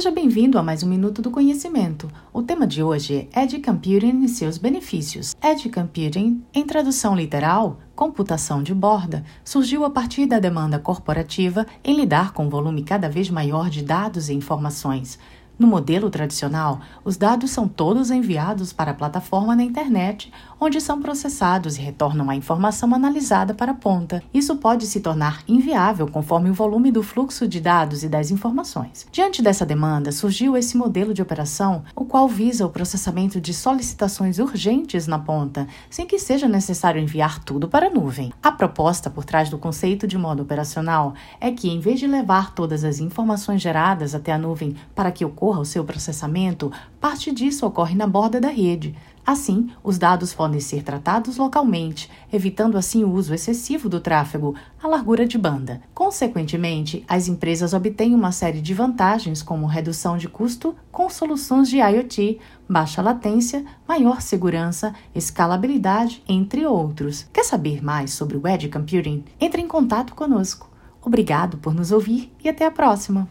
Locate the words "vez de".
41.80-42.06